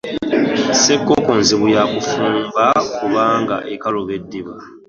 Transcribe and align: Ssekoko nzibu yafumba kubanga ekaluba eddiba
Ssekoko 0.75 1.31
nzibu 1.41 1.65
yafumba 1.75 2.65
kubanga 2.95 3.55
ekaluba 3.73 4.11
eddiba 4.19 4.53